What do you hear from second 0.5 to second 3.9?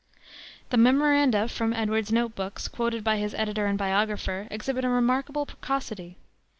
The memoranda from Edwards's note books, quoted by his editor and